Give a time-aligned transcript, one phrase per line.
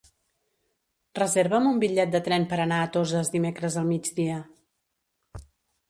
[1.19, 4.43] Reserva'm un bitllet de tren per anar a Toses dimecres al migdia.